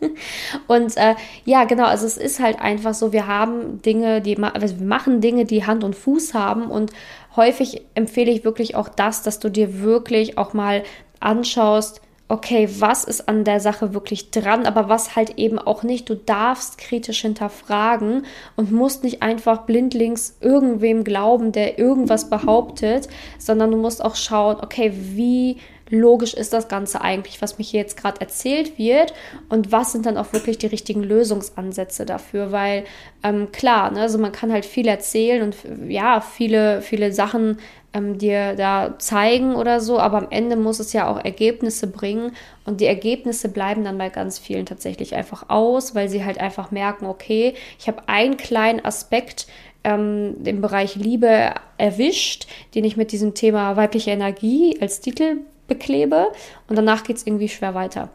und 0.66 0.96
äh, 0.96 1.14
ja, 1.44 1.64
genau, 1.64 1.84
also 1.84 2.06
es 2.06 2.16
ist 2.16 2.40
halt 2.40 2.60
einfach 2.60 2.94
so, 2.94 3.12
wir 3.12 3.26
haben 3.26 3.82
Dinge, 3.82 4.22
die 4.22 4.38
also 4.38 4.78
wir 4.78 4.86
machen 4.86 5.20
Dinge, 5.20 5.44
die 5.44 5.66
Hand 5.66 5.84
und 5.84 5.94
Fuß 5.94 6.32
haben. 6.32 6.70
Und 6.70 6.92
häufig 7.36 7.82
empfehle 7.94 8.30
ich 8.30 8.44
wirklich 8.44 8.74
auch 8.74 8.88
das, 8.88 9.22
dass 9.22 9.38
du 9.38 9.50
dir 9.50 9.82
wirklich 9.82 10.38
auch 10.38 10.54
mal 10.54 10.82
anschaust, 11.20 12.00
okay, 12.30 12.68
was 12.78 13.02
ist 13.02 13.28
an 13.28 13.44
der 13.44 13.58
Sache 13.58 13.92
wirklich 13.92 14.30
dran, 14.30 14.64
aber 14.64 14.88
was 14.88 15.16
halt 15.16 15.36
eben 15.36 15.58
auch 15.58 15.82
nicht. 15.82 16.08
Du 16.08 16.14
darfst 16.14 16.78
kritisch 16.78 17.22
hinterfragen 17.22 18.24
und 18.54 18.70
musst 18.70 19.02
nicht 19.02 19.20
einfach 19.20 19.62
blindlings 19.66 20.36
irgendwem 20.40 21.02
glauben, 21.02 21.50
der 21.50 21.78
irgendwas 21.78 22.30
behauptet, 22.30 23.08
sondern 23.38 23.72
du 23.72 23.76
musst 23.76 24.04
auch 24.04 24.14
schauen, 24.14 24.58
okay, 24.62 24.92
wie 24.94 25.58
logisch 25.90 26.34
ist 26.34 26.52
das 26.52 26.68
Ganze 26.68 27.00
eigentlich, 27.00 27.42
was 27.42 27.58
mir 27.58 27.64
hier 27.64 27.80
jetzt 27.80 27.96
gerade 27.96 28.20
erzählt 28.20 28.78
wird 28.78 29.12
und 29.48 29.72
was 29.72 29.90
sind 29.90 30.06
dann 30.06 30.16
auch 30.16 30.32
wirklich 30.32 30.56
die 30.56 30.68
richtigen 30.68 31.02
Lösungsansätze 31.02 32.06
dafür, 32.06 32.52
weil 32.52 32.84
ähm, 33.24 33.50
klar, 33.50 33.90
ne, 33.90 34.02
also 34.02 34.18
man 34.18 34.30
kann 34.30 34.52
halt 34.52 34.64
viel 34.64 34.86
erzählen 34.86 35.42
und 35.42 35.56
ja, 35.88 36.20
viele, 36.20 36.80
viele 36.80 37.12
Sachen 37.12 37.58
ähm, 37.92 38.18
dir 38.18 38.54
da 38.54 38.94
zeigen 38.98 39.56
oder 39.56 39.80
so, 39.80 39.98
aber 39.98 40.18
am 40.18 40.26
Ende 40.30 40.56
muss 40.56 40.78
es 40.78 40.92
ja 40.92 41.08
auch 41.08 41.22
Ergebnisse 41.24 41.86
bringen 41.86 42.32
und 42.64 42.80
die 42.80 42.86
Ergebnisse 42.86 43.48
bleiben 43.48 43.84
dann 43.84 43.98
bei 43.98 44.08
ganz 44.08 44.38
vielen 44.38 44.66
tatsächlich 44.66 45.14
einfach 45.14 45.48
aus, 45.48 45.94
weil 45.94 46.08
sie 46.08 46.24
halt 46.24 46.38
einfach 46.38 46.70
merken, 46.70 47.06
okay, 47.06 47.54
ich 47.78 47.88
habe 47.88 48.02
einen 48.06 48.36
kleinen 48.36 48.84
Aspekt, 48.84 49.46
ähm, 49.82 50.36
im 50.44 50.60
Bereich 50.60 50.94
Liebe 50.94 51.54
erwischt, 51.78 52.46
den 52.74 52.84
ich 52.84 52.96
mit 52.96 53.12
diesem 53.12 53.34
Thema 53.34 53.76
weibliche 53.76 54.10
Energie 54.10 54.78
als 54.80 55.00
Titel 55.00 55.38
beklebe 55.68 56.28
und 56.68 56.76
danach 56.76 57.04
geht 57.04 57.16
es 57.16 57.26
irgendwie 57.26 57.48
schwer 57.48 57.74
weiter. 57.74 58.10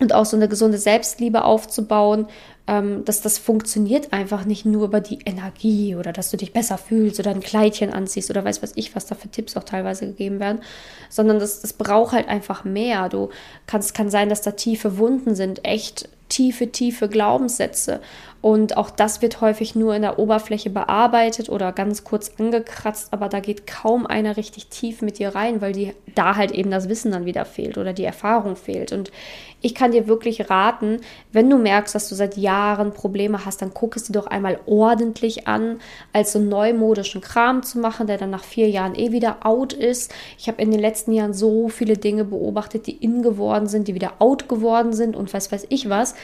Und 0.00 0.12
auch 0.12 0.24
so 0.24 0.36
eine 0.36 0.48
gesunde 0.48 0.76
Selbstliebe 0.76 1.44
aufzubauen, 1.44 2.26
ähm, 2.66 3.04
dass 3.04 3.20
das 3.20 3.38
funktioniert 3.38 4.12
einfach 4.12 4.44
nicht 4.44 4.64
nur 4.64 4.86
über 4.86 5.00
die 5.00 5.18
Energie 5.26 5.96
oder 5.96 6.12
dass 6.12 6.30
du 6.30 6.36
dich 6.36 6.52
besser 6.52 6.78
fühlst 6.78 7.20
oder 7.20 7.30
ein 7.30 7.40
Kleidchen 7.40 7.92
anziehst 7.92 8.30
oder 8.30 8.44
weiß 8.44 8.62
was 8.62 8.72
ich, 8.76 8.96
was 8.96 9.06
da 9.06 9.14
für 9.14 9.28
Tipps 9.28 9.56
auch 9.56 9.64
teilweise 9.64 10.06
gegeben 10.06 10.40
werden, 10.40 10.60
sondern 11.10 11.38
das, 11.38 11.60
das 11.60 11.74
braucht 11.74 12.12
halt 12.12 12.28
einfach 12.28 12.64
mehr. 12.64 13.08
Du 13.08 13.28
kannst, 13.66 13.94
kann 13.94 14.08
sein, 14.08 14.30
dass 14.30 14.40
da 14.40 14.52
tiefe 14.52 14.96
Wunden 14.96 15.34
sind, 15.34 15.64
echt 15.64 16.08
tiefe, 16.30 16.72
tiefe 16.72 17.08
Glaubenssätze. 17.08 18.00
Und 18.44 18.76
auch 18.76 18.90
das 18.90 19.22
wird 19.22 19.40
häufig 19.40 19.74
nur 19.74 19.96
in 19.96 20.02
der 20.02 20.18
Oberfläche 20.18 20.68
bearbeitet 20.68 21.48
oder 21.48 21.72
ganz 21.72 22.04
kurz 22.04 22.30
angekratzt, 22.38 23.08
aber 23.10 23.30
da 23.30 23.40
geht 23.40 23.66
kaum 23.66 24.06
einer 24.06 24.36
richtig 24.36 24.66
tief 24.66 25.00
mit 25.00 25.18
dir 25.18 25.34
rein, 25.34 25.62
weil 25.62 25.72
die, 25.72 25.94
da 26.14 26.36
halt 26.36 26.50
eben 26.50 26.70
das 26.70 26.90
Wissen 26.90 27.10
dann 27.10 27.24
wieder 27.24 27.46
fehlt 27.46 27.78
oder 27.78 27.94
die 27.94 28.04
Erfahrung 28.04 28.56
fehlt. 28.56 28.92
Und 28.92 29.10
ich 29.62 29.74
kann 29.74 29.92
dir 29.92 30.08
wirklich 30.08 30.50
raten, 30.50 31.00
wenn 31.32 31.48
du 31.48 31.56
merkst, 31.56 31.94
dass 31.94 32.10
du 32.10 32.14
seit 32.14 32.36
Jahren 32.36 32.92
Probleme 32.92 33.46
hast, 33.46 33.62
dann 33.62 33.72
guck 33.72 33.96
es 33.96 34.04
dir 34.04 34.12
doch 34.12 34.26
einmal 34.26 34.60
ordentlich 34.66 35.48
an, 35.48 35.80
als 36.12 36.32
so 36.32 36.38
neumodischen 36.38 37.22
Kram 37.22 37.62
zu 37.62 37.78
machen, 37.78 38.06
der 38.06 38.18
dann 38.18 38.28
nach 38.28 38.44
vier 38.44 38.68
Jahren 38.68 38.94
eh 38.94 39.10
wieder 39.10 39.38
out 39.46 39.72
ist. 39.72 40.12
Ich 40.36 40.48
habe 40.48 40.60
in 40.60 40.70
den 40.70 40.80
letzten 40.80 41.12
Jahren 41.12 41.32
so 41.32 41.70
viele 41.70 41.96
Dinge 41.96 42.24
beobachtet, 42.24 42.88
die 42.88 42.96
in 42.96 43.22
geworden 43.22 43.68
sind, 43.68 43.88
die 43.88 43.94
wieder 43.94 44.16
out 44.18 44.50
geworden 44.50 44.92
sind 44.92 45.16
und 45.16 45.32
was 45.32 45.50
weiß 45.50 45.64
ich 45.70 45.88
was 45.88 46.14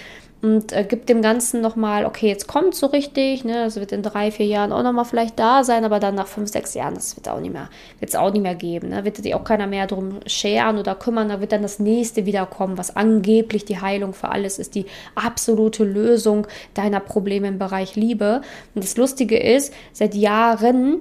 und 0.43 0.73
äh, 0.73 0.85
gibt 0.85 1.09
dem 1.09 1.21
Ganzen 1.21 1.61
nochmal, 1.61 2.07
okay, 2.07 2.29
jetzt 2.29 2.47
kommt 2.47 2.75
so 2.75 2.87
richtig, 2.87 3.45
ne, 3.45 3.65
das 3.65 3.77
wird 3.77 3.93
in 3.93 4.03
drei, 4.03 4.31
vier 4.31 4.47
Jahren 4.47 4.73
auch 4.73 4.83
nochmal 4.83 5.05
vielleicht 5.05 5.39
da 5.39 5.65
sein, 5.65 5.85
aber 5.85 6.01
dann 6.01 6.15
nach 6.15 6.27
fünf, 6.27 6.51
sechs 6.51 6.75
Jahren, 6.75 6.95
das 6.95 7.17
wird 7.17 7.29
auch 7.29 7.41
nicht 7.41 7.53
mehr, 7.53 7.69
wird 7.99 8.11
es 8.11 8.17
auch 8.17 8.33
nicht 8.33 8.43
mehr 8.43 8.55
geben, 8.55 8.89
ne, 8.89 9.05
wird 9.05 9.17
sich 9.17 9.35
auch 9.35 9.45
keiner 9.45 9.67
mehr 9.67 9.87
drum 9.87 10.21
scheren 10.27 10.79
oder 10.79 10.95
kümmern, 10.95 11.29
da 11.29 11.41
wird 11.41 11.53
dann 11.53 11.63
das 11.63 11.79
nächste 11.79 12.25
wiederkommen, 12.25 12.79
was 12.79 12.97
angeblich 12.97 13.65
die 13.67 13.81
Heilung 13.81 14.15
für 14.15 14.31
alles 14.31 14.59
ist, 14.59 14.75
die 14.75 14.87
absolute 15.15 15.85
Lösung 15.85 16.47
deiner 16.75 17.01
Probleme 17.01 17.49
im 17.49 17.59
Bereich 17.59 17.97
Liebe. 17.97 18.41
Und 18.75 18.85
das 18.85 18.97
Lustige 18.97 19.39
ist, 19.39 19.75
seit 19.93 20.15
Jahren 20.15 21.01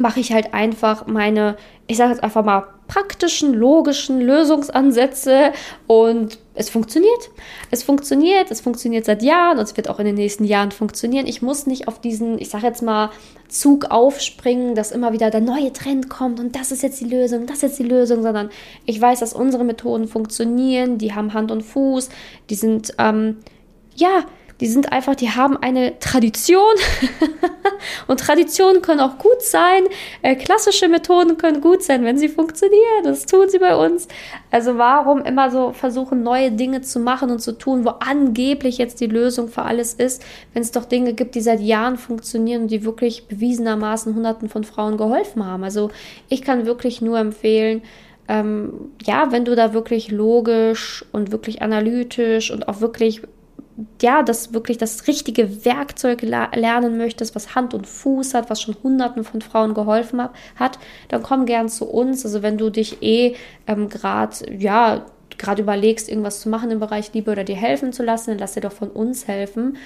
mache 0.00 0.20
ich 0.20 0.32
halt 0.32 0.54
einfach 0.54 1.06
meine, 1.06 1.56
ich 1.86 1.96
sage 1.96 2.10
jetzt 2.10 2.22
einfach 2.22 2.44
mal, 2.44 2.66
praktischen, 2.86 3.52
logischen 3.52 4.20
Lösungsansätze 4.20 5.52
und 5.86 6.38
es 6.54 6.70
funktioniert. 6.70 7.30
Es 7.70 7.82
funktioniert, 7.82 8.50
es 8.50 8.60
funktioniert 8.60 9.04
seit 9.04 9.22
Jahren 9.22 9.58
und 9.58 9.64
es 9.64 9.76
wird 9.76 9.88
auch 9.88 9.98
in 9.98 10.06
den 10.06 10.14
nächsten 10.14 10.44
Jahren 10.44 10.70
funktionieren. 10.70 11.26
Ich 11.26 11.42
muss 11.42 11.66
nicht 11.66 11.88
auf 11.88 12.00
diesen, 12.00 12.38
ich 12.38 12.48
sage 12.48 12.66
jetzt 12.66 12.82
mal, 12.82 13.10
Zug 13.48 13.86
aufspringen, 13.90 14.74
dass 14.74 14.92
immer 14.92 15.12
wieder 15.12 15.30
der 15.30 15.40
neue 15.40 15.72
Trend 15.72 16.08
kommt 16.08 16.40
und 16.40 16.56
das 16.56 16.72
ist 16.72 16.82
jetzt 16.82 17.00
die 17.00 17.06
Lösung, 17.06 17.46
das 17.46 17.56
ist 17.56 17.62
jetzt 17.62 17.78
die 17.78 17.84
Lösung, 17.84 18.22
sondern 18.22 18.50
ich 18.86 19.00
weiß, 19.00 19.20
dass 19.20 19.32
unsere 19.32 19.64
Methoden 19.64 20.08
funktionieren, 20.08 20.98
die 20.98 21.14
haben 21.14 21.32
Hand 21.32 21.50
und 21.50 21.62
Fuß, 21.62 22.08
die 22.50 22.54
sind, 22.54 22.94
ähm, 22.98 23.38
ja, 23.94 24.24
die 24.60 24.66
sind 24.66 24.92
einfach, 24.92 25.14
die 25.14 25.30
haben 25.30 25.56
eine 25.56 25.98
Tradition 25.98 26.74
und 28.06 28.20
Traditionen 28.20 28.80
können 28.80 29.00
auch 29.00 29.18
gut 29.18 29.42
sein. 29.42 29.84
Äh, 30.22 30.36
klassische 30.36 30.88
Methoden 30.88 31.36
können 31.36 31.60
gut 31.60 31.82
sein, 31.82 32.04
wenn 32.04 32.16
sie 32.16 32.28
funktionieren. 32.28 33.04
Das 33.04 33.26
tun 33.26 33.48
sie 33.48 33.58
bei 33.58 33.76
uns. 33.76 34.08
Also 34.50 34.78
warum 34.78 35.22
immer 35.22 35.50
so 35.50 35.72
versuchen, 35.72 36.22
neue 36.22 36.52
Dinge 36.52 36.80
zu 36.80 37.00
machen 37.00 37.30
und 37.30 37.40
zu 37.40 37.52
tun, 37.52 37.84
wo 37.84 37.90
angeblich 37.90 38.78
jetzt 38.78 39.00
die 39.00 39.06
Lösung 39.06 39.48
für 39.48 39.62
alles 39.62 39.92
ist, 39.92 40.24
wenn 40.54 40.62
es 40.62 40.72
doch 40.72 40.86
Dinge 40.86 41.12
gibt, 41.12 41.34
die 41.34 41.42
seit 41.42 41.60
Jahren 41.60 41.98
funktionieren 41.98 42.62
und 42.62 42.70
die 42.70 42.84
wirklich 42.84 43.26
bewiesenermaßen 43.26 44.14
Hunderten 44.14 44.48
von 44.48 44.64
Frauen 44.64 44.96
geholfen 44.96 45.44
haben. 45.44 45.64
Also 45.64 45.90
ich 46.28 46.40
kann 46.42 46.64
wirklich 46.64 47.02
nur 47.02 47.18
empfehlen, 47.18 47.82
ähm, 48.28 48.90
ja, 49.04 49.30
wenn 49.30 49.44
du 49.44 49.54
da 49.54 49.72
wirklich 49.72 50.10
logisch 50.10 51.04
und 51.12 51.30
wirklich 51.30 51.62
analytisch 51.62 52.50
und 52.50 52.68
auch 52.68 52.80
wirklich 52.80 53.22
ja, 54.00 54.22
das 54.22 54.54
wirklich 54.54 54.78
das 54.78 55.06
richtige 55.06 55.64
Werkzeug 55.64 56.22
lernen 56.22 56.96
möchtest, 56.96 57.34
was 57.34 57.54
Hand 57.54 57.74
und 57.74 57.86
Fuß 57.86 58.34
hat, 58.34 58.48
was 58.48 58.62
schon 58.62 58.76
Hunderten 58.82 59.22
von 59.22 59.42
Frauen 59.42 59.74
geholfen 59.74 60.22
hat, 60.56 60.78
dann 61.08 61.22
komm 61.22 61.44
gern 61.44 61.68
zu 61.68 61.86
uns. 61.86 62.24
Also 62.24 62.42
wenn 62.42 62.56
du 62.56 62.70
dich 62.70 63.02
eh 63.02 63.34
ähm, 63.66 63.88
gerade, 63.88 64.50
ja, 64.56 65.04
gerade 65.36 65.62
überlegst, 65.62 66.08
irgendwas 66.08 66.40
zu 66.40 66.48
machen 66.48 66.70
im 66.70 66.80
Bereich 66.80 67.12
Liebe 67.12 67.30
oder 67.30 67.44
dir 67.44 67.56
helfen 67.56 67.92
zu 67.92 68.02
lassen, 68.02 68.30
dann 68.30 68.38
lass 68.38 68.54
dir 68.54 68.62
doch 68.62 68.72
von 68.72 68.88
uns 68.88 69.28
helfen 69.28 69.76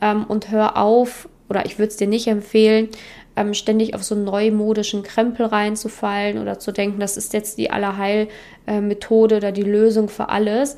ähm, 0.00 0.24
und 0.24 0.50
hör 0.50 0.76
auf, 0.76 1.28
oder 1.48 1.66
ich 1.66 1.78
würde 1.78 1.90
es 1.90 1.96
dir 1.96 2.08
nicht 2.08 2.26
empfehlen, 2.26 2.88
ähm, 3.36 3.54
ständig 3.54 3.94
auf 3.94 4.02
so 4.02 4.16
einen 4.16 4.24
neumodischen 4.24 5.04
Krempel 5.04 5.46
reinzufallen 5.46 6.38
oder 6.38 6.58
zu 6.58 6.72
denken, 6.72 6.98
das 6.98 7.16
ist 7.16 7.32
jetzt 7.32 7.58
die 7.58 7.70
Allerheilmethode 7.70 9.36
oder 9.36 9.52
die 9.52 9.62
Lösung 9.62 10.08
für 10.08 10.30
alles 10.30 10.76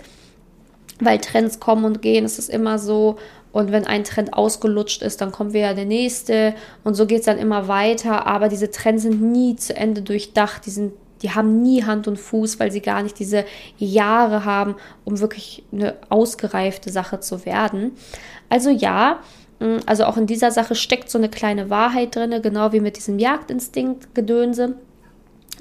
weil 1.01 1.19
Trends 1.19 1.61
kommen 1.61 1.85
und 1.85 2.03
gehen, 2.03 2.25
es 2.25 2.39
ist 2.39 2.51
immer 2.51 2.79
so. 2.79 3.17
Und 3.53 3.73
wenn 3.73 3.87
ein 3.87 4.05
Trend 4.05 4.35
ausgelutscht 4.35 5.03
ist, 5.03 5.21
dann 5.21 5.33
kommt 5.33 5.53
wieder 5.53 5.75
der 5.75 5.87
nächste. 5.87 6.55
Und 6.85 6.95
so 6.95 7.07
geht 7.07 7.21
es 7.21 7.27
dann 7.27 7.39
immer 7.39 7.67
weiter. 7.69 8.27
Aber 8.27 8.49
diese 8.49 8.71
Trends 8.71 9.03
sind 9.03 9.23
nie 9.23 9.57
zu 9.57 9.75
Ende 9.75 10.03
durchdacht. 10.03 10.67
Die, 10.67 10.71
sind, 10.71 10.93
die 11.23 11.31
haben 11.31 11.63
nie 11.63 11.83
Hand 11.85 12.09
und 12.09 12.19
Fuß, 12.19 12.61
weil 12.61 12.71
sie 12.71 12.81
gar 12.83 13.03
nicht 13.03 13.19
diese 13.19 13.45
Jahre 13.79 14.45
haben, 14.45 14.77
um 15.05 15.19
wirklich 15.21 15.65
eine 15.73 15.95
ausgereifte 16.11 16.91
Sache 16.91 17.21
zu 17.21 17.47
werden. 17.47 17.93
Also 18.51 18.71
ja, 18.71 19.21
mm, 19.61 19.79
also 19.87 20.05
auch 20.05 20.17
in 20.17 20.27
dieser 20.27 20.51
Sache 20.51 20.75
steckt 20.75 21.11
so 21.11 21.19
eine 21.19 21.31
kleine 21.31 21.71
Wahrheit 21.71 22.17
drin, 22.17 22.43
genau 22.43 22.73
wie 22.73 22.81
mit 22.81 22.97
diesem 22.97 23.19
Jagdinstinkt-Gedönse. 23.19 24.75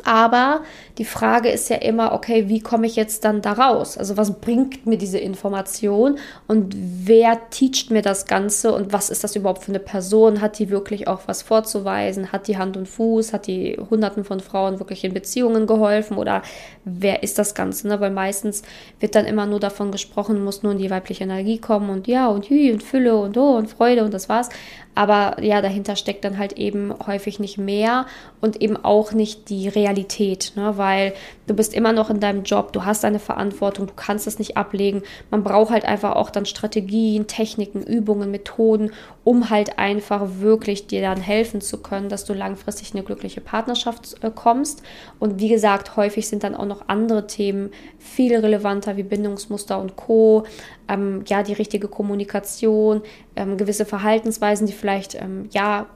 Aber 0.05 0.61
die 0.97 1.05
Frage 1.05 1.49
ist 1.49 1.69
ja 1.69 1.77
immer, 1.77 2.13
okay, 2.13 2.49
wie 2.49 2.59
komme 2.59 2.87
ich 2.87 2.95
jetzt 2.95 3.25
dann 3.25 3.41
da 3.41 3.53
raus? 3.53 3.97
Also 3.97 4.17
was 4.17 4.39
bringt 4.39 4.85
mir 4.85 4.97
diese 4.97 5.19
Information 5.19 6.17
und 6.47 6.75
wer 6.77 7.49
teacht 7.49 7.91
mir 7.91 8.01
das 8.01 8.25
Ganze 8.25 8.73
und 8.73 8.93
was 8.93 9.09
ist 9.09 9.23
das 9.23 9.35
überhaupt 9.35 9.63
für 9.63 9.71
eine 9.71 9.79
Person? 9.79 10.41
Hat 10.41 10.59
die 10.59 10.69
wirklich 10.69 11.07
auch 11.07 11.21
was 11.25 11.41
vorzuweisen? 11.41 12.31
Hat 12.31 12.47
die 12.47 12.57
Hand 12.57 12.77
und 12.77 12.87
Fuß? 12.87 13.33
Hat 13.33 13.47
die 13.47 13.77
Hunderten 13.89 14.23
von 14.23 14.39
Frauen 14.39 14.79
wirklich 14.79 15.03
in 15.03 15.13
Beziehungen 15.13 15.67
geholfen? 15.67 16.17
Oder 16.17 16.41
wer 16.85 17.23
ist 17.23 17.37
das 17.37 17.55
Ganze? 17.55 17.87
Ne? 17.87 17.99
Weil 17.99 18.11
meistens 18.11 18.63
wird 18.99 19.15
dann 19.15 19.25
immer 19.25 19.45
nur 19.45 19.59
davon 19.59 19.91
gesprochen, 19.91 20.43
muss 20.43 20.63
nur 20.63 20.71
in 20.71 20.77
die 20.77 20.89
weibliche 20.89 21.23
Energie 21.23 21.59
kommen 21.59 21.89
und 21.89 22.07
ja 22.07 22.27
und 22.27 22.49
hü 22.49 22.71
und 22.71 22.83
Fülle 22.83 23.17
und 23.17 23.37
oh 23.37 23.57
und 23.57 23.69
Freude 23.69 24.03
und 24.03 24.13
das 24.13 24.29
war's. 24.29 24.49
Aber 24.97 25.43
ja, 25.43 25.61
dahinter 25.61 25.95
steckt 25.95 26.25
dann 26.25 26.39
halt 26.39 26.53
eben 26.53 26.91
häufig 27.05 27.39
nicht 27.39 27.59
mehr 27.59 28.07
und 28.41 28.63
eben 28.63 28.75
auch 28.75 29.11
nicht 29.11 29.49
die 29.49 29.67
Realität, 29.67 30.53
ne? 30.55 30.75
weil 30.77 31.13
du 31.47 31.53
bist 31.53 31.73
immer 31.73 31.93
noch 31.93 32.09
in 32.09 32.19
deinem 32.19 32.43
Job, 32.43 32.73
du 32.73 32.85
hast 32.85 33.03
deine 33.03 33.19
Verantwortung, 33.19 33.87
du 33.87 33.93
kannst 33.95 34.27
es 34.27 34.37
nicht 34.37 34.57
ablegen. 34.57 35.01
Man 35.31 35.43
braucht 35.43 35.71
halt 35.71 35.85
einfach 35.85 36.15
auch 36.15 36.29
dann 36.29 36.45
Strategien, 36.45 37.27
Techniken, 37.27 37.81
Übungen, 37.81 38.29
Methoden, 38.29 38.91
um 39.23 39.49
halt 39.49 39.79
einfach 39.79 40.27
wirklich 40.39 40.87
dir 40.87 41.01
dann 41.01 41.19
helfen 41.19 41.61
zu 41.61 41.81
können, 41.81 42.09
dass 42.09 42.25
du 42.25 42.33
langfristig 42.33 42.91
in 42.91 42.97
eine 42.97 43.05
glückliche 43.05 43.41
Partnerschaft 43.41 44.23
äh, 44.23 44.29
kommst. 44.33 44.83
Und 45.19 45.39
wie 45.39 45.49
gesagt, 45.49 45.95
häufig 45.95 46.27
sind 46.27 46.43
dann 46.43 46.55
auch 46.55 46.65
noch 46.65 46.87
andere 46.87 47.27
Themen 47.27 47.71
viel 47.97 48.35
relevanter 48.35 48.97
wie 48.97 49.03
Bindungsmuster 49.03 49.79
und 49.79 49.95
Co 49.95 50.45
ähm, 50.87 51.23
ja, 51.27 51.43
die 51.43 51.53
richtige 51.53 51.87
Kommunikation, 51.87 53.01
ähm, 53.35 53.57
gewisse 53.57 53.85
Verhaltensweisen, 53.85 54.67
die 54.67 54.73
vielleicht, 54.73 55.15
ähm, 55.15 55.49
ja, 55.51 55.87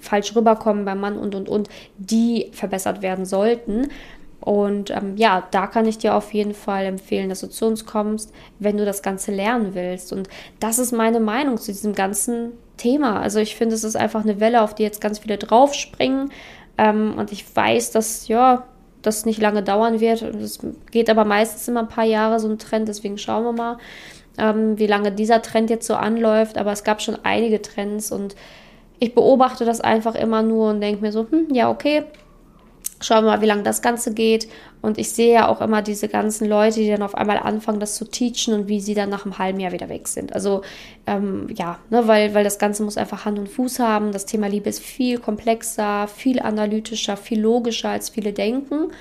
falsch 0.00 0.36
rüberkommen 0.36 0.84
beim 0.84 1.00
Mann 1.00 1.18
und, 1.18 1.34
und, 1.34 1.48
und, 1.48 1.68
die 1.98 2.50
verbessert 2.52 3.02
werden 3.02 3.24
sollten. 3.24 3.88
Und 4.40 4.90
ähm, 4.90 5.16
ja, 5.16 5.46
da 5.50 5.66
kann 5.66 5.86
ich 5.86 5.98
dir 5.98 6.14
auf 6.14 6.32
jeden 6.32 6.54
Fall 6.54 6.86
empfehlen, 6.86 7.28
dass 7.28 7.40
du 7.40 7.48
zu 7.48 7.66
uns 7.66 7.84
kommst, 7.84 8.32
wenn 8.58 8.76
du 8.76 8.84
das 8.84 9.02
Ganze 9.02 9.32
lernen 9.32 9.74
willst. 9.74 10.12
Und 10.12 10.28
das 10.60 10.78
ist 10.78 10.92
meine 10.92 11.20
Meinung 11.20 11.58
zu 11.58 11.72
diesem 11.72 11.94
ganzen 11.94 12.52
Thema. 12.78 13.20
Also 13.20 13.38
ich 13.38 13.54
finde, 13.54 13.74
es 13.74 13.84
ist 13.84 13.96
einfach 13.96 14.24
eine 14.24 14.40
Welle, 14.40 14.62
auf 14.62 14.74
die 14.74 14.82
jetzt 14.82 15.00
ganz 15.00 15.18
viele 15.18 15.36
draufspringen. 15.36 16.30
Ähm, 16.78 17.14
und 17.18 17.32
ich 17.32 17.44
weiß, 17.54 17.90
dass, 17.90 18.28
ja, 18.28 18.64
das 19.02 19.24
nicht 19.24 19.40
lange 19.40 19.62
dauern 19.62 20.00
wird. 20.00 20.22
Es 20.22 20.58
geht 20.90 21.10
aber 21.10 21.24
meistens 21.24 21.68
immer 21.68 21.80
ein 21.80 21.88
paar 21.88 22.04
Jahre 22.04 22.40
so 22.40 22.48
ein 22.48 22.58
Trend, 22.58 22.88
deswegen 22.88 23.18
schauen 23.18 23.44
wir 23.44 23.52
mal, 23.52 23.78
ähm, 24.38 24.78
wie 24.78 24.86
lange 24.86 25.12
dieser 25.12 25.42
Trend 25.42 25.70
jetzt 25.70 25.86
so 25.86 25.94
anläuft. 25.94 26.58
Aber 26.58 26.72
es 26.72 26.84
gab 26.84 27.02
schon 27.02 27.18
einige 27.22 27.60
Trends 27.62 28.12
und 28.12 28.36
ich 28.98 29.14
beobachte 29.14 29.64
das 29.64 29.80
einfach 29.80 30.14
immer 30.14 30.42
nur 30.42 30.70
und 30.70 30.80
denke 30.80 31.00
mir 31.00 31.12
so, 31.12 31.26
hm, 31.30 31.48
ja, 31.52 31.70
okay, 31.70 32.04
Schauen 33.02 33.24
wir 33.24 33.30
mal, 33.30 33.40
wie 33.40 33.46
lange 33.46 33.62
das 33.62 33.80
Ganze 33.80 34.12
geht. 34.12 34.48
Und 34.82 34.98
ich 34.98 35.10
sehe 35.10 35.32
ja 35.32 35.48
auch 35.48 35.60
immer 35.60 35.82
diese 35.82 36.08
ganzen 36.08 36.46
Leute, 36.46 36.80
die 36.80 36.88
dann 36.88 37.02
auf 37.02 37.14
einmal 37.14 37.38
anfangen, 37.38 37.80
das 37.80 37.94
zu 37.94 38.04
teachen 38.04 38.52
und 38.54 38.68
wie 38.68 38.80
sie 38.80 38.94
dann 38.94 39.08
nach 39.08 39.24
einem 39.24 39.38
halben 39.38 39.60
Jahr 39.60 39.72
wieder 39.72 39.88
weg 39.88 40.06
sind. 40.06 40.34
Also 40.34 40.62
ähm, 41.06 41.48
ja, 41.54 41.78
ne, 41.88 42.06
weil, 42.06 42.34
weil 42.34 42.44
das 42.44 42.58
Ganze 42.58 42.82
muss 42.82 42.96
einfach 42.96 43.24
Hand 43.24 43.38
und 43.38 43.48
Fuß 43.48 43.78
haben. 43.78 44.12
Das 44.12 44.26
Thema 44.26 44.48
Liebe 44.48 44.68
ist 44.68 44.82
viel 44.82 45.18
komplexer, 45.18 46.08
viel 46.08 46.40
analytischer, 46.40 47.16
viel 47.16 47.40
logischer, 47.40 47.90
als 47.90 48.10
viele 48.10 48.32
denken. 48.32 48.92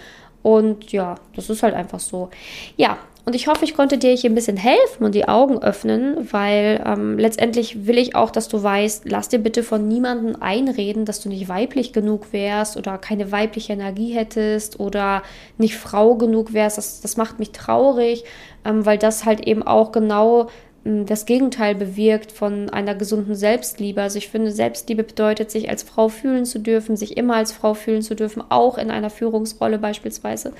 Und 0.42 0.92
ja, 0.92 1.16
das 1.36 1.50
ist 1.50 1.64
halt 1.64 1.74
einfach 1.74 2.00
so. 2.00 2.30
Ja, 2.78 2.98
und 3.30 3.36
ich 3.36 3.46
hoffe, 3.46 3.64
ich 3.64 3.76
konnte 3.76 4.00
dir 4.00 4.12
hier 4.16 4.32
ein 4.32 4.34
bisschen 4.34 4.58
helfen 4.58 5.04
und 5.04 5.14
die 5.14 5.28
Augen 5.28 5.60
öffnen, 5.60 6.28
weil 6.32 6.84
ähm, 6.84 7.20
letztendlich 7.20 7.86
will 7.86 8.00
ich 8.00 8.16
auch, 8.16 8.32
dass 8.32 8.48
du 8.48 8.64
weißt, 8.64 9.04
lass 9.08 9.30
dir 9.30 9.38
bitte 9.38 9.62
von 9.62 9.88
niemandem 9.88 10.42
einreden, 10.42 11.06
dass 11.06 11.22
du 11.22 11.30
nicht 11.30 11.48
weiblich 11.48 11.94
genug 11.94 12.34
wärst 12.34 12.76
oder 12.76 12.98
keine 12.98 13.32
weibliche 13.32 13.74
Energie 13.74 14.14
hättest 14.14 14.80
oder 14.80 15.22
nicht 15.60 15.78
Frau 15.78 16.16
genug 16.16 16.54
wärst. 16.54 16.80
Das, 16.80 17.02
das 17.02 17.18
macht 17.18 17.38
mich 17.38 17.52
traurig, 17.52 18.24
ähm, 18.66 18.88
weil 18.88 18.98
das 18.98 19.26
halt 19.26 19.46
eben 19.46 19.62
auch 19.62 19.92
genau 19.92 20.48
das 20.84 21.26
Gegenteil 21.26 21.76
bewirkt 21.76 22.32
von 22.32 22.70
einer 22.70 22.96
gesunden 22.96 23.36
Selbstliebe. 23.36 24.02
Also 24.02 24.18
ich 24.18 24.30
finde, 24.30 24.52
Selbstliebe 24.52 25.04
bedeutet, 25.04 25.52
sich 25.52 25.70
als 25.70 25.84
Frau 25.84 26.08
fühlen 26.08 26.46
zu 26.46 26.60
dürfen, 26.60 26.96
sich 26.96 27.18
immer 27.18 27.36
als 27.36 27.52
Frau 27.52 27.74
fühlen 27.74 28.02
zu 28.02 28.16
dürfen, 28.16 28.44
auch 28.50 28.78
in 28.78 28.90
einer 28.90 29.10
Führungsrolle 29.10 29.78
beispielsweise. 29.78 30.54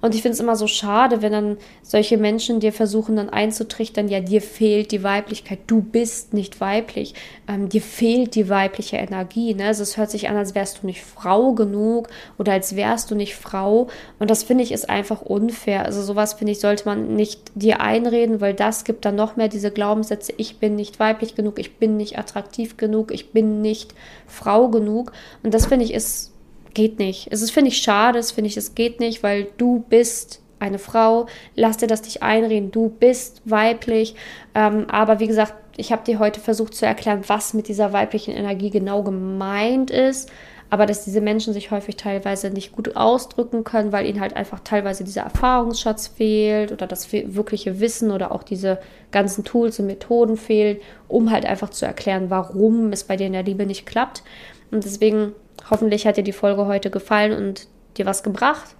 Und 0.00 0.14
ich 0.14 0.22
finde 0.22 0.34
es 0.34 0.40
immer 0.40 0.56
so 0.56 0.66
schade, 0.66 1.20
wenn 1.20 1.32
dann 1.32 1.56
solche 1.82 2.16
Menschen 2.16 2.60
dir 2.60 2.72
versuchen 2.72 3.16
dann 3.16 3.28
einzutrichtern, 3.28 4.08
ja, 4.08 4.20
dir 4.20 4.40
fehlt 4.40 4.92
die 4.92 5.02
Weiblichkeit, 5.02 5.58
du 5.66 5.82
bist 5.82 6.32
nicht 6.32 6.60
weiblich, 6.60 7.14
ähm, 7.46 7.68
dir 7.68 7.82
fehlt 7.82 8.34
die 8.34 8.48
weibliche 8.48 8.96
Energie. 8.96 9.54
Ne? 9.54 9.66
Also 9.66 9.82
es 9.82 9.98
hört 9.98 10.10
sich 10.10 10.28
an, 10.28 10.36
als 10.36 10.54
wärst 10.54 10.82
du 10.82 10.86
nicht 10.86 11.02
Frau 11.02 11.52
genug 11.52 12.08
oder 12.38 12.52
als 12.52 12.76
wärst 12.76 13.10
du 13.10 13.14
nicht 13.14 13.34
Frau. 13.34 13.88
Und 14.18 14.30
das 14.30 14.42
finde 14.42 14.64
ich 14.64 14.72
ist 14.72 14.88
einfach 14.88 15.20
unfair. 15.20 15.84
Also 15.84 16.02
sowas 16.02 16.34
finde 16.34 16.52
ich, 16.52 16.60
sollte 16.60 16.86
man 16.86 17.14
nicht 17.14 17.40
dir 17.54 17.80
einreden, 17.80 18.40
weil 18.40 18.54
das 18.54 18.84
gibt 18.84 19.04
dann 19.04 19.16
noch 19.16 19.36
mehr 19.36 19.48
diese 19.60 19.70
Glaubenssätze, 19.70 20.32
ich 20.38 20.58
bin 20.58 20.74
nicht 20.74 20.98
weiblich 20.98 21.34
genug, 21.34 21.58
ich 21.58 21.76
bin 21.76 21.96
nicht 21.98 22.18
attraktiv 22.18 22.78
genug, 22.78 23.12
ich 23.12 23.30
bin 23.32 23.60
nicht 23.60 23.94
Frau 24.26 24.68
genug. 24.68 25.12
Und 25.42 25.52
das 25.52 25.66
finde 25.66 25.84
ich 25.84 25.92
ist 25.92 26.32
geht 26.72 26.98
nicht. 26.98 27.28
Es 27.30 27.42
ist, 27.42 27.50
finde 27.50 27.68
ich, 27.68 27.78
schade, 27.78 28.18
es 28.18 28.30
finde 28.30 28.48
ich, 28.48 28.56
es 28.56 28.74
geht 28.74 29.00
nicht, 29.00 29.22
weil 29.22 29.48
du 29.58 29.84
bist 29.88 30.40
eine 30.60 30.78
Frau, 30.78 31.26
lass 31.56 31.78
dir 31.78 31.88
das 31.88 32.04
nicht 32.04 32.22
einreden, 32.22 32.70
du 32.70 32.88
bist 32.88 33.42
weiblich. 33.44 34.14
Ähm, 34.54 34.86
aber 34.88 35.20
wie 35.20 35.26
gesagt, 35.26 35.54
ich 35.76 35.92
habe 35.92 36.04
dir 36.04 36.18
heute 36.18 36.40
versucht 36.40 36.74
zu 36.74 36.86
erklären, 36.86 37.24
was 37.26 37.54
mit 37.54 37.68
dieser 37.68 37.92
weiblichen 37.92 38.34
Energie 38.34 38.70
genau 38.70 39.02
gemeint 39.02 39.90
ist. 39.90 40.30
Aber 40.70 40.86
dass 40.86 41.04
diese 41.04 41.20
Menschen 41.20 41.52
sich 41.52 41.70
häufig 41.72 41.96
teilweise 41.96 42.50
nicht 42.50 42.72
gut 42.72 42.96
ausdrücken 42.96 43.64
können, 43.64 43.92
weil 43.92 44.06
ihnen 44.06 44.20
halt 44.20 44.36
einfach 44.36 44.60
teilweise 44.60 45.04
dieser 45.04 45.22
Erfahrungsschatz 45.22 46.06
fehlt 46.06 46.70
oder 46.70 46.86
das 46.86 47.12
wirkliche 47.12 47.80
Wissen 47.80 48.12
oder 48.12 48.32
auch 48.32 48.44
diese 48.44 48.78
ganzen 49.10 49.44
Tools 49.44 49.80
und 49.80 49.86
Methoden 49.86 50.36
fehlen, 50.36 50.78
um 51.08 51.30
halt 51.30 51.44
einfach 51.44 51.70
zu 51.70 51.86
erklären, 51.86 52.30
warum 52.30 52.92
es 52.92 53.04
bei 53.04 53.16
dir 53.16 53.26
in 53.26 53.32
der 53.32 53.42
Liebe 53.42 53.66
nicht 53.66 53.84
klappt. 53.84 54.22
Und 54.70 54.84
deswegen 54.84 55.34
Hoffentlich 55.68 56.06
hat 56.06 56.16
dir 56.16 56.24
die 56.24 56.32
Folge 56.32 56.66
heute 56.66 56.90
gefallen 56.90 57.32
und 57.32 57.68
dir 57.96 58.06
was 58.06 58.22
gebracht 58.22 58.74